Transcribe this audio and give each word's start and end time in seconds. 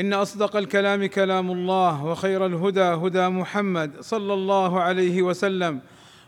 إن 0.00 0.12
أصدق 0.12 0.56
الكلام 0.56 1.06
كلام 1.06 1.50
الله 1.50 2.04
وخير 2.04 2.46
الهدى 2.46 2.80
هدى 2.80 3.28
محمد 3.28 3.90
صلى 4.00 4.34
الله 4.34 4.80
عليه 4.80 5.22
وسلم 5.22 5.80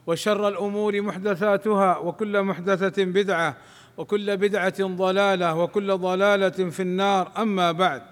وشر 0.07 0.49
الأمور 0.49 1.01
محدثاتها 1.01 1.99
وكل 1.99 2.43
محدثة 2.43 3.05
بدعة 3.05 3.57
وكل 3.97 4.37
بدعة 4.37 4.83
ضلالة 4.83 5.55
وكل 5.55 5.99
ضلالة 5.99 6.71
في 6.71 6.81
النار. 6.83 7.33
أما 7.39 7.73
بعد 7.73 8.03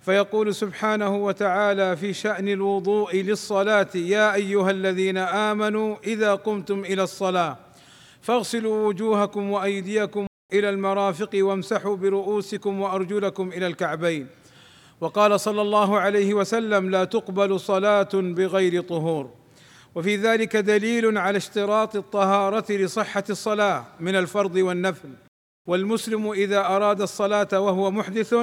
فيقول 0.00 0.54
سبحانه 0.54 1.16
وتعالى 1.16 1.96
في 1.96 2.12
شأن 2.12 2.48
الوضوء 2.48 3.16
للصلاة 3.16 3.88
يا 3.94 4.34
أيها 4.34 4.70
الذين 4.70 5.18
آمنوا 5.18 5.96
إذا 6.04 6.34
قمتم 6.34 6.80
إلى 6.80 7.02
الصلاة 7.02 7.56
فاغسلوا 8.22 8.88
وجوهكم 8.88 9.50
وأيديكم 9.50 10.26
إلى 10.52 10.70
المرافق 10.70 11.30
وامسحوا 11.34 11.96
برؤوسكم 11.96 12.80
وأرجلكم 12.80 13.48
إلى 13.48 13.66
الكعبين. 13.66 14.26
وقال 15.00 15.40
صلى 15.40 15.62
الله 15.62 15.98
عليه 15.98 16.34
وسلم 16.34 16.90
لا 16.90 17.04
تقبل 17.04 17.60
صلاة 17.60 18.08
بغير 18.14 18.82
طهور. 18.82 19.30
وفي 19.94 20.16
ذلك 20.16 20.56
دليل 20.56 21.18
على 21.18 21.36
اشتراط 21.36 21.96
الطهارة 21.96 22.72
لصحة 22.72 23.24
الصلاة 23.30 23.84
من 24.00 24.16
الفرض 24.16 24.56
والنفل. 24.56 25.08
والمسلم 25.66 26.30
إذا 26.30 26.66
أراد 26.66 27.00
الصلاة 27.00 27.48
وهو 27.52 27.90
محدث 27.90 28.34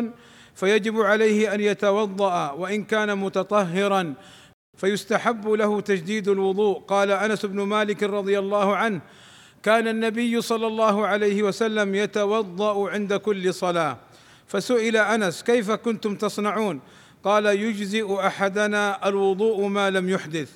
فيجب 0.55 1.01
عليه 1.01 1.53
أن 1.53 1.61
يتوضأ 1.61 2.51
وإن 2.51 2.83
كان 2.83 3.17
متطهرا 3.17 4.13
فيستحب 4.77 5.47
له 5.47 5.81
تجديد 5.81 6.27
الوضوء. 6.27 6.79
قال 6.79 7.11
أنس 7.11 7.45
بن 7.45 7.61
مالك 7.61 8.03
رضي 8.03 8.39
الله 8.39 8.75
عنه 8.75 9.01
كان 9.63 9.87
النبي 9.87 10.41
صلى 10.41 10.67
الله 10.67 11.07
عليه 11.07 11.43
وسلم 11.43 11.95
يتوضأ 11.95 12.89
عند 12.89 13.13
كل 13.13 13.53
صلاة. 13.53 13.97
فسئل 14.47 14.97
أنس 14.97 15.43
كيف 15.43 15.71
كنتم 15.71 16.15
تصنعون؟ 16.15 16.79
قال 17.23 17.45
يجزئ 17.45 18.15
أحدنا 18.19 19.07
الوضوء 19.07 19.67
ما 19.67 19.89
لم 19.89 20.09
يحدث. 20.09 20.51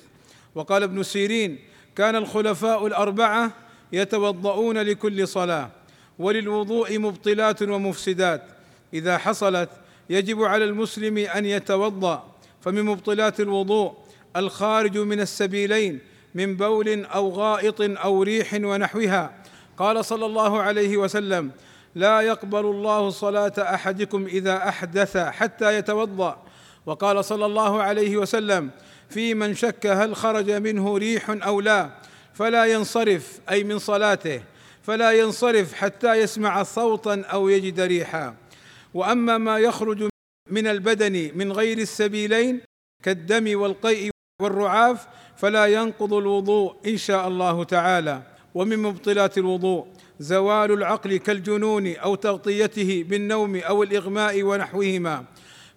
وقال 0.54 0.82
ابن 0.82 1.02
سيرين 1.02 1.58
كان 1.96 2.16
الخلفاء 2.16 2.86
الأربعة 2.86 3.52
يتوضؤون 3.92 4.78
لكل 4.78 5.28
صلاة 5.28 5.70
وللوضوء 6.18 6.98
مبطلات 6.98 7.62
ومفسدات. 7.62 8.42
إذا 8.94 9.18
حصلت 9.18 9.70
يجب 10.10 10.42
على 10.42 10.64
المسلم 10.64 11.18
أن 11.18 11.46
يتوضأ 11.46 12.32
فمن 12.60 12.82
مبطلات 12.82 13.40
الوضوء 13.40 13.94
الخارج 14.36 14.98
من 14.98 15.20
السبيلين 15.20 15.98
من 16.34 16.56
بول 16.56 17.04
أو 17.04 17.30
غائط 17.30 17.80
أو 17.80 18.22
ريح 18.22 18.54
ونحوها. 18.54 19.34
قال 19.78 20.04
صلى 20.04 20.26
الله 20.26 20.62
عليه 20.62 20.96
وسلم 20.96 21.50
لا 21.94 22.20
يقبل 22.20 22.64
الله 22.64 23.10
صلاة 23.10 23.52
أحدكم 23.58 24.26
إذا 24.26 24.68
أحدث 24.68 25.16
حتى 25.16 25.78
يتوضأ. 25.78 26.42
وقال 26.86 27.24
صلى 27.24 27.46
الله 27.46 27.82
عليه 27.82 28.16
وسلم 28.16 28.70
في 29.10 29.34
من 29.34 29.54
شك 29.54 29.86
هل 29.86 30.16
خرج 30.16 30.50
منه 30.50 30.98
ريح 30.98 31.30
أو 31.30 31.60
لا 31.60 31.90
فلا 32.34 32.64
ينصرف 32.64 33.40
أي 33.50 33.64
من 33.64 33.78
صلاته 33.78 34.42
فلا 34.82 35.12
ينصرف 35.12 35.74
حتى 35.74 36.14
يسمع 36.14 36.62
صوتا 36.62 37.22
أو 37.32 37.48
يجد 37.48 37.80
ريحا. 37.80 38.34
وأما 38.94 39.38
ما 39.38 39.58
يخرج 39.58 40.08
من 40.50 40.66
البدن 40.66 41.30
من 41.34 41.52
غير 41.52 41.78
السبيلين 41.78 42.60
كالدم 43.02 43.60
والقيء 43.60 44.10
والرعاف 44.42 45.06
فلا 45.36 45.66
ينقض 45.66 46.14
الوضوء 46.14 46.76
إن 46.86 46.96
شاء 46.96 47.28
الله 47.28 47.64
تعالى. 47.64 48.22
ومن 48.54 48.78
مبطلات 48.78 49.38
الوضوء 49.38 49.86
زوال 50.22 50.72
العقل 50.72 51.16
كالجنون 51.16 51.96
أو 51.96 52.14
تغطيته 52.14 53.04
بالنوم 53.08 53.56
أو 53.56 53.82
الإغماء 53.82 54.42
ونحوهما. 54.42 55.24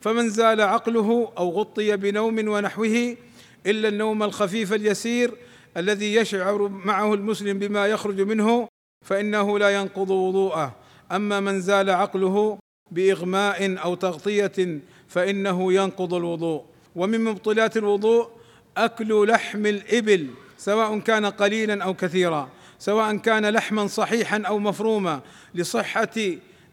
فمن 0.02 0.30
زال 0.30 0.62
عقله 0.62 1.32
أو 1.38 1.50
غطي 1.50 1.98
بنوم 1.98 2.48
ونحوه 2.48 3.18
إلا 3.66 3.88
النوم 3.88 4.24
الخفيف 4.24 4.74
اليسير 4.74 5.32
الذي 5.78 6.16
يشعر 6.16 6.68
معه 6.68 7.14
المسلم 7.14 7.60
بما 7.60 7.88
يخرج 7.88 8.22
منه 8.22 8.68
فإنه 9.06 9.60
لا 9.60 9.70
ينقض 9.70 10.10
وضوءه. 10.10 10.76
أما 11.12 11.40
من 11.40 11.62
زال 11.62 11.90
عقله 11.90 12.58
بإغماء 12.92 13.84
أو 13.84 13.96
تغطية 13.96 14.80
فإنه 15.08 15.74
ينقض 15.74 16.14
الوضوء. 16.14 16.64
ومن 16.96 17.24
مبطلات 17.24 17.78
الوضوء 17.78 18.30
أكل 18.78 19.28
لحم 19.28 19.66
الإبل 19.66 20.28
سواء 20.58 21.00
كان 21.00 21.26
قليلا 21.26 21.84
أو 21.84 21.94
كثيرا. 21.94 22.50
سواء 22.86 23.18
كان 23.18 23.46
لحما 23.50 23.88
صحيحا 23.88 24.42
أو 24.48 24.60
مفروما 24.60 25.22
لصحة 25.56 26.18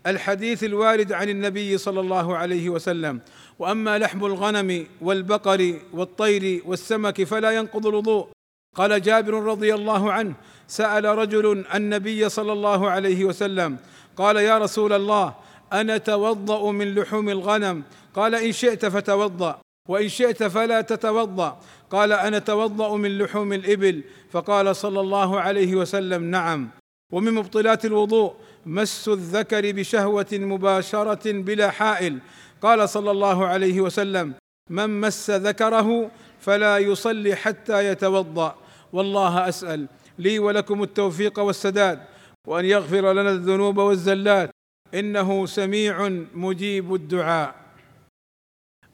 الحديث 0.07 0.65
الوارد 0.65 1.13
عن 1.13 1.29
النبي 1.29 1.79
صلى 1.79 2.01
الله 2.01 2.37
عليه 2.37 2.69
وسلم. 2.69 3.21
وأما 3.59 3.99
لحم 3.99 4.25
الغنم 4.25 4.87
والبقر 5.01 5.75
والطير 5.93 6.63
والسمك 6.67 7.25
فلا 7.25 7.51
ينقض 7.51 7.87
الوضوء. 7.87 8.29
قال 8.77 9.03
جابر 9.03 9.35
رضي 9.35 9.75
الله 9.75 10.13
عنه 10.13 10.35
سأل 10.69 11.05
رجل 11.05 11.65
النبي 11.75 12.29
صلى 12.29 12.53
الله 12.53 12.91
عليه 12.91 13.25
وسلم 13.25 13.77
قال 14.17 14.37
يا 14.37 14.59
رسول 14.59 14.93
الله 14.93 15.35
أنا 15.73 15.97
توضأ 15.99 16.71
من 16.73 16.95
لحوم 16.95 17.29
الغنم؟ 17.29 17.83
قال 18.15 18.35
إن 18.35 18.53
شئت 18.53 18.87
فتوضأ. 18.87 19.61
وإن 19.89 20.09
شئت 20.09 20.43
فلا 20.43 20.81
تتوضأ. 20.81 21.61
قال 21.91 22.13
أنا 22.13 22.37
أتوضأ 22.37 22.97
من 22.97 23.19
لحوم 23.19 23.53
الإبل. 23.53 24.05
فقال 24.31 24.77
صلى 24.77 25.01
الله 25.01 25.41
عليه 25.41 25.75
وسلم 25.75 26.31
نعم. 26.31 26.69
ومن 27.13 27.35
مبطلات 27.35 27.85
الوضوء 27.85 28.35
مس 28.67 29.09
الذكر 29.09 29.73
بشهوة 29.73 30.27
مباشرة 30.33 31.33
بلا 31.33 31.71
حائل. 31.71 32.19
قال 32.63 32.89
صلى 32.89 33.11
الله 33.11 33.47
عليه 33.47 33.81
وسلم 33.81 34.35
من 34.71 35.01
مس 35.01 35.31
ذكره 35.31 36.11
فلا 36.41 36.79
يصلي 36.79 37.35
حتى 37.35 37.87
يتوضأ. 37.87 38.57
والله 38.93 39.49
أسأل 39.49 39.87
لي 40.19 40.39
ولكم 40.39 40.83
التوفيق 40.83 41.39
والسداد 41.39 42.01
وأن 42.47 42.65
يغفر 42.65 43.13
لنا 43.13 43.31
الذنوب 43.31 43.79
والزلات. 43.79 44.51
إنه 44.95 45.47
سميع 45.47 46.09
مجيب 46.35 46.95
الدعاء. 46.95 47.62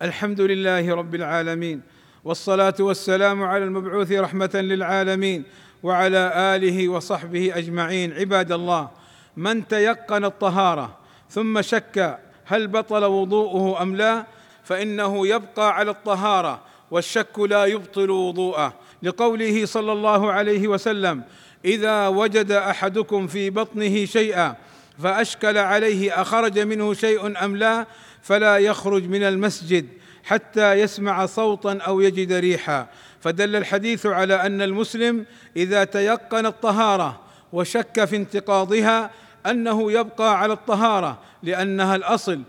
الحمد 0.03 0.41
لله 0.41 0.95
رب 0.95 1.15
العالمين 1.15 1.81
والصلاة 2.25 2.75
والسلام 2.81 3.43
على 3.43 3.65
المبعوث 3.65 4.13
رحمة 4.13 4.51
للعالمين 4.55 5.45
وعلى 5.83 6.33
آله 6.57 6.89
وصحبه 6.89 7.59
أجمعين. 7.59 8.13
عباد 8.13 8.53
الله 8.53 8.89
من 9.37 9.69
تيقن 9.69 10.25
الطهارة 10.25 10.97
ثم 11.31 11.63
شك 11.63 12.19
هل 12.45 12.69
بطل 12.69 13.05
وضوءه 13.05 13.83
أم 13.83 13.97
لا 13.97 14.27
فإنه 14.65 15.27
يبقى 15.27 15.77
على 15.77 15.91
الطهارة 15.91 16.61
والشك 16.91 17.39
لا 17.39 17.65
يبطل 17.65 18.11
وضوءه. 18.11 18.73
لقوله 19.03 19.67
صلى 19.67 19.93
الله 19.93 20.33
عليه 20.33 20.69
وسلم 20.69 21.23
إذا 21.65 22.09
وجد 22.09 22.53
أحدكم 22.53 23.27
في 23.27 23.51
بطنه 23.51 24.05
شيئا 24.05 24.57
فأشكل 25.03 25.59
عليه 25.59 26.21
أخرج 26.21 26.59
منه 26.59 26.95
شيء 26.95 27.45
أم 27.45 27.57
لا 27.57 27.87
فلا 28.23 28.59
يخرج 28.59 29.05
من 29.05 29.23
المسجد 29.23 29.87
حتى 30.25 30.73
يسمع 30.73 31.27
صوتا 31.27 31.79
أو 31.87 32.01
يجد 32.01 32.33
ريحا. 32.33 32.87
فدل 33.21 33.57
الحديث 33.57 34.07
على 34.07 34.35
أن 34.35 34.63
المسلم 34.63 35.27
إذا 35.57 35.85
تيقن 35.85 36.47
الطهارة 36.47 37.21
وشك 37.53 38.05
في 38.05 38.17
انتقاضها 38.17 39.11
أنه 39.47 39.93
يبقى 39.93 40.41
على 40.41 40.53
الطهارة 40.53 41.23
لأنها 41.43 41.97
الأصل 41.97 42.43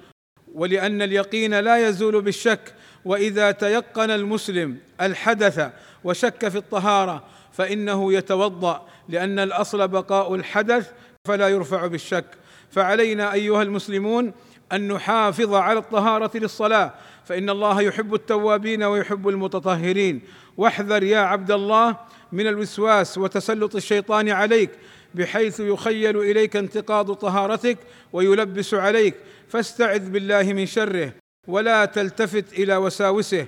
ولأن 0.54 1.02
اليقين 1.02 1.60
لا 1.60 1.88
يزول 1.88 2.22
بالشك. 2.22 2.74
وإذا 3.06 3.52
تيقن 3.52 4.12
المسلم 4.12 4.78
الحدث 5.02 5.70
وشك 6.04 6.48
في 6.48 6.58
الطهارة 6.58 7.24
فإنه 7.54 8.14
يتوضأ 8.14 8.88
لأن 9.10 9.40
الأصل 9.40 9.88
بقاء 9.88 10.36
الحدث 10.36 10.92
فلا 11.28 11.48
يرفع 11.48 11.88
بالشك. 11.88 12.26
فعلينا 12.72 13.34
أيها 13.34 13.62
المسلمون 13.62 14.34
أن 14.72 14.88
نحافظ 14.88 15.54
على 15.54 15.80
الطهارة 15.80 16.38
للصلاة 16.38 16.94
فإن 17.26 17.50
الله 17.50 17.82
يحب 17.82 18.14
التوابين 18.14 18.84
ويحب 18.84 19.28
المتطهرين. 19.28 20.22
واحذر 20.58 21.04
يا 21.04 21.20
عبد 21.20 21.52
الله 21.52 21.98
من 22.32 22.48
الوسواس 22.48 23.18
وتسلط 23.18 23.76
الشيطان 23.76 24.30
عليك 24.30 24.70
بحيث 25.16 25.60
يخيل 25.60 26.18
إليك 26.18 26.56
انتقاض 26.56 27.14
طهارتك 27.14 27.78
ويلبس 28.14 28.74
عليك. 28.74 29.16
فاستعذ 29.48 30.10
بالله 30.10 30.54
من 30.54 30.66
شره 30.66 31.14
ولا 31.48 31.86
تلتفت 31.86 32.54
إلى 32.54 32.78
وساوسه. 32.78 33.48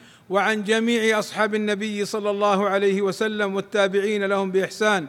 وعن 0.29 0.63
جميع 0.63 1.19
أصحاب 1.19 1.55
النبي 1.55 2.05
صلى 2.05 2.29
الله 2.29 2.69
عليه 2.69 3.01
وسلم 3.01 3.55
والتابعين 3.55 4.23
لهم 4.23 4.51
بإحسان 4.51 5.07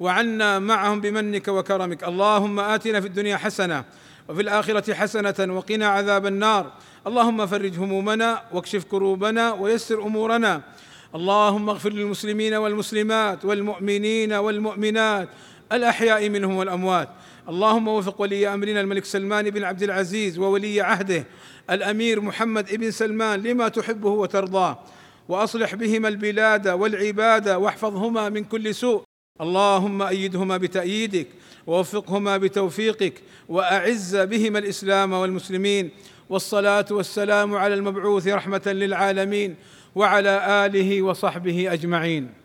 وعنا 0.00 0.58
معهم 0.58 1.00
بمنك 1.00 1.48
وكرمك. 1.48 2.04
اللهم 2.04 2.60
آتنا 2.60 3.00
في 3.00 3.06
الدنيا 3.06 3.36
حسنة 3.36 3.84
وفي 4.28 4.42
الآخرة 4.42 4.94
حسنة 4.94 5.54
وقنا 5.54 5.86
عذاب 5.86 6.26
النار. 6.26 6.72
اللهم 7.06 7.46
فرج 7.46 7.78
همومنا 7.78 8.42
واكشف 8.52 8.84
كروبنا 8.84 9.52
ويسر 9.52 10.02
أمورنا. 10.02 10.62
اللهم 11.14 11.70
اغفر 11.70 11.92
للمسلمين 11.92 12.54
والمسلمات 12.54 13.44
والمؤمنين 13.44 14.32
والمؤمنات. 14.32 15.28
الأحياء 15.72 16.28
منهم 16.28 16.56
والأموات. 16.56 17.08
اللهم 17.48 17.88
وفق 17.88 18.20
ولي 18.20 18.54
أمرنا 18.54 18.80
الملك 18.80 19.04
سلمان 19.04 19.50
بن 19.50 19.64
عبد 19.64 19.82
العزيز 19.82 20.38
وولي 20.38 20.80
عهده 20.80 21.24
الأمير 21.70 22.20
محمد 22.20 22.74
بن 22.74 22.90
سلمان 22.90 23.42
لما 23.42 23.68
تحبه 23.68 24.10
وترضاه 24.10 24.78
وأصلح 25.28 25.74
بهما 25.74 26.08
البلاد 26.08 26.68
والعباد 26.68 27.48
واحفظهما 27.48 28.28
من 28.28 28.44
كل 28.44 28.74
سوء. 28.74 29.02
اللهم 29.40 30.02
أيدهما 30.02 30.56
بتأييدك 30.56 31.26
ووفقهما 31.66 32.36
بتوفيقك 32.36 33.14
وأعز 33.48 34.16
بهما 34.16 34.58
الإسلام 34.58 35.12
والمسلمين. 35.12 35.90
والصلاة 36.30 36.86
والسلام 36.90 37.54
على 37.54 37.74
المبعوث 37.74 38.28
رحمة 38.28 38.62
للعالمين 38.66 39.56
وعلى 39.94 40.66
آله 40.66 41.02
وصحبه 41.02 41.72
أجمعين. 41.72 42.43